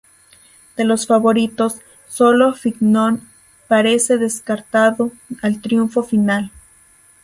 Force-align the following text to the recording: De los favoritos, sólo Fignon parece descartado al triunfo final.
De 0.77 0.83
los 0.83 1.05
favoritos, 1.05 1.75
sólo 2.07 2.55
Fignon 2.55 3.29
parece 3.67 4.17
descartado 4.17 5.11
al 5.43 5.61
triunfo 5.61 6.01
final. 6.01 6.49